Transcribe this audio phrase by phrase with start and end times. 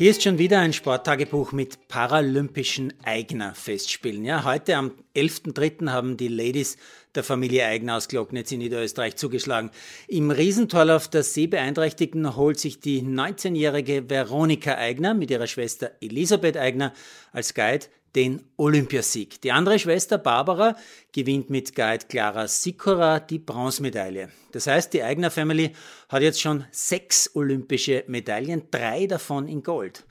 [0.00, 4.24] Hier ist schon wieder ein Sporttagebuch mit paralympischen Eigner-Festspielen.
[4.24, 5.90] Ja, heute am 11.03.
[5.90, 6.78] haben die Ladies
[7.14, 9.70] der Familie Eigner aus Glocknitz in Niederösterreich zugeschlagen.
[10.08, 16.94] Im Riesentorlauf der Sehbeeinträchtigten holt sich die 19-jährige Veronika Eigner mit ihrer Schwester Elisabeth Eigner
[17.32, 19.40] als Guide den Olympiasieg.
[19.40, 20.76] Die andere Schwester Barbara
[21.12, 24.30] gewinnt mit Guide Clara Sikora die Bronzemedaille.
[24.52, 25.72] Das heißt, die Eigner Family
[26.08, 30.04] hat jetzt schon sechs olympische Medaillen, drei davon in Gold.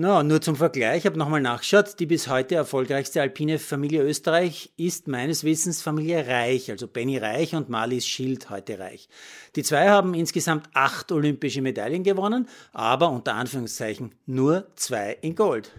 [0.00, 4.70] Na, nur zum Vergleich, ich habe nochmal nachgeschaut, die bis heute erfolgreichste alpine Familie Österreich
[4.76, 9.08] ist meines Wissens Familie Reich, also Benny Reich und Marlies Schild heute Reich.
[9.56, 15.72] Die zwei haben insgesamt acht olympische Medaillen gewonnen, aber unter Anführungszeichen nur zwei in Gold.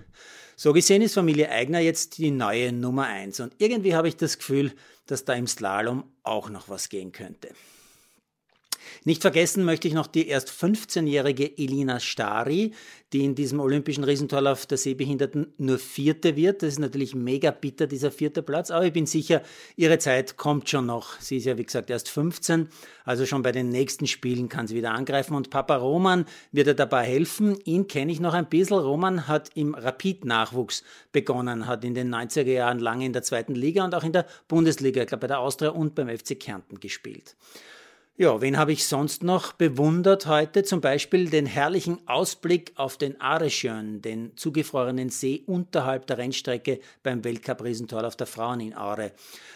[0.57, 4.37] So gesehen ist Familie Eigner jetzt die neue Nummer eins und irgendwie habe ich das
[4.37, 4.73] Gefühl,
[5.05, 7.51] dass da im Slalom auch noch was gehen könnte.
[9.09, 12.73] Nicht vergessen möchte ich noch die erst 15-jährige Elina Stari,
[13.11, 16.61] die in diesem olympischen Riesentorlauf der Sehbehinderten nur Vierte wird.
[16.61, 19.41] Das ist natürlich mega bitter, dieser vierte Platz, aber ich bin sicher,
[19.75, 21.19] ihre Zeit kommt schon noch.
[21.19, 22.69] Sie ist ja, wie gesagt, erst 15,
[23.03, 26.75] also schon bei den nächsten Spielen kann sie wieder angreifen und Papa Roman wird ihr
[26.75, 27.57] dabei helfen.
[27.65, 28.77] Ihn kenne ich noch ein bisschen.
[28.77, 33.83] Roman hat im Rapid-Nachwuchs begonnen, hat in den 90er Jahren lange in der zweiten Liga
[33.85, 37.35] und auch in der Bundesliga, ich glaube bei der Austria und beim FC Kärnten gespielt.
[38.21, 40.63] Ja, wen habe ich sonst noch bewundert heute?
[40.63, 47.23] Zum Beispiel den herrlichen Ausblick auf den Aresjön, den zugefrorenen See unterhalb der Rennstrecke beim
[47.23, 49.13] Weltcup-Riesentorlauf der Frauen in Aare.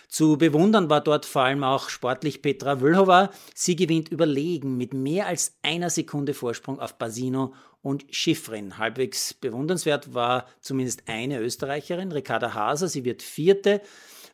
[0.08, 3.32] Zu bewundern war dort vor allem auch sportlich Petra Vlhova.
[3.54, 8.78] Sie gewinnt überlegen mit mehr als einer Sekunde Vorsprung auf Basino und Schiffrin.
[8.78, 12.88] Halbwegs bewundernswert war zumindest eine Österreicherin, Ricarda Haser.
[12.88, 13.82] Sie wird Vierte.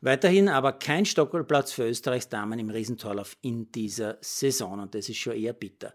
[0.01, 5.17] Weiterhin aber kein Stockerplatz für Österreichs Damen im Riesentorlauf in dieser Saison und das ist
[5.17, 5.93] schon eher bitter.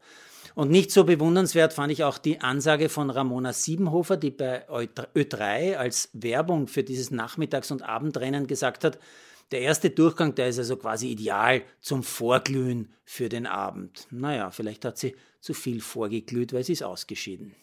[0.55, 5.77] Und nicht so bewundernswert fand ich auch die Ansage von Ramona Siebenhofer, die bei Ö3
[5.77, 8.99] als Werbung für dieses Nachmittags- und Abendrennen gesagt hat,
[9.51, 14.07] der erste Durchgang, der ist also quasi ideal zum Vorglühen für den Abend.
[14.11, 17.55] Naja, vielleicht hat sie zu viel vorgeglüht, weil sie ist ausgeschieden.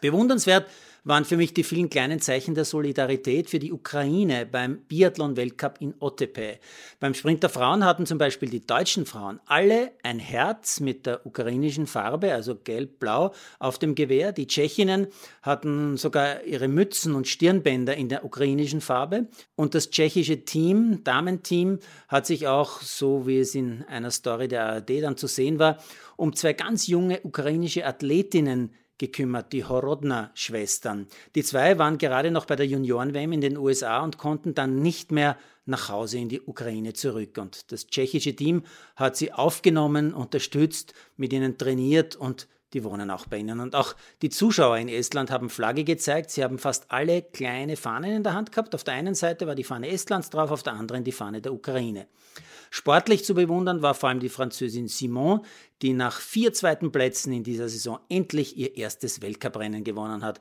[0.00, 0.66] Bewundernswert
[1.04, 5.94] waren für mich die vielen kleinen Zeichen der Solidarität für die Ukraine beim Biathlon-Weltcup in
[5.98, 6.58] Otepää.
[7.00, 11.26] Beim Sprint der Frauen hatten zum Beispiel die deutschen Frauen alle ein Herz mit der
[11.26, 14.30] ukrainischen Farbe, also gelb-blau, auf dem Gewehr.
[14.32, 15.08] Die Tschechinnen
[15.42, 19.26] hatten sogar ihre Mützen und Stirnbänder in der ukrainischen Farbe.
[19.56, 24.66] Und das tschechische Team, Damenteam, hat sich auch, so wie es in einer Story der
[24.66, 25.78] ARD dann zu sehen war,
[26.16, 28.70] um zwei ganz junge ukrainische Athletinnen
[29.02, 31.08] gekümmert, die Horodna-Schwestern.
[31.34, 35.10] Die zwei waren gerade noch bei der Junioren-WM in den USA und konnten dann nicht
[35.10, 37.36] mehr nach Hause in die Ukraine zurück.
[37.36, 38.62] Und das tschechische Team
[38.94, 43.60] hat sie aufgenommen, unterstützt, mit ihnen trainiert und die wohnen auch bei ihnen.
[43.60, 46.30] Und auch die Zuschauer in Estland haben Flagge gezeigt.
[46.30, 48.74] Sie haben fast alle kleine Fahnen in der Hand gehabt.
[48.74, 51.52] Auf der einen Seite war die Fahne Estlands drauf, auf der anderen die Fahne der
[51.52, 52.06] Ukraine.
[52.70, 55.44] Sportlich zu bewundern war vor allem die Französin Simon,
[55.82, 60.38] die nach vier zweiten Plätzen in dieser Saison endlich ihr erstes Weltcuprennen gewonnen hat.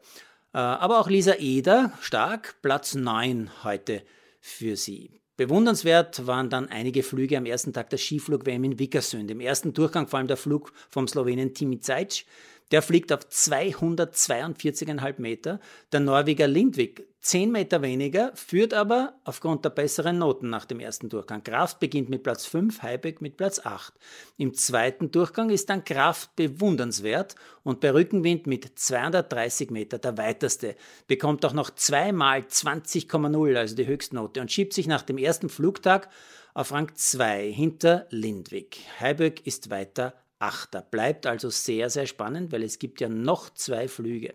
[0.53, 4.03] Äh, aber auch Lisa Eder, stark, Platz 9 heute
[4.39, 5.19] für sie.
[5.47, 9.31] Bewundernswert waren dann einige Flüge am ersten Tag der Skiflug-WM in Vickersund.
[9.31, 12.25] Im ersten Durchgang vor allem der Flug vom Slowenen Timi Zajc.
[12.71, 15.59] Der fliegt auf 242,5 Meter.
[15.91, 21.07] Der Norweger Lindvik 10 Meter weniger, führt aber aufgrund der besseren Noten nach dem ersten
[21.07, 21.43] Durchgang.
[21.43, 23.93] Kraft beginnt mit Platz 5, Heibeck mit Platz 8.
[24.37, 30.75] Im zweiten Durchgang ist dann Kraft bewundernswert und bei Rückenwind mit 230 Meter der weiteste,
[31.05, 36.09] bekommt auch noch zweimal 20,0, also die Höchstnote, und schiebt sich nach dem ersten Flugtag
[36.55, 38.79] auf Rang 2 hinter Lindwig.
[38.99, 40.81] Heibeck ist weiter Achter.
[40.81, 44.33] Bleibt also sehr, sehr spannend, weil es gibt ja noch zwei Flüge.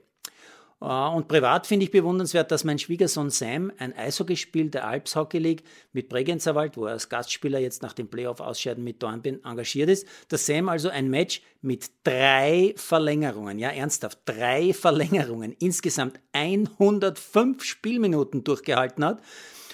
[0.80, 5.38] Äh, und privat finde ich bewundernswert, dass mein Schwiegersohn Sam ein Eishockeyspiel der Alps Hockey
[5.38, 10.06] League mit Bregenzerwald, wo er als Gastspieler jetzt nach dem Playoff-Ausscheiden mit Dornbirn engagiert ist,
[10.28, 18.44] dass Sam also ein Match mit drei Verlängerungen, ja ernsthaft, drei Verlängerungen, insgesamt 105 Spielminuten
[18.44, 19.22] durchgehalten hat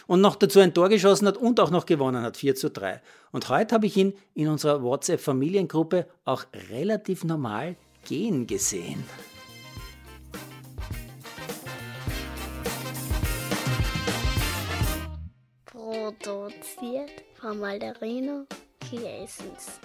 [0.07, 3.01] und noch dazu ein Tor geschossen hat und auch noch gewonnen hat, 4 zu 3.
[3.31, 7.77] Und heute habe ich ihn in unserer WhatsApp-Familiengruppe auch relativ normal
[8.07, 9.05] gehen gesehen.
[15.65, 18.47] Produziert von Malderino
[18.89, 19.81] Chiesens.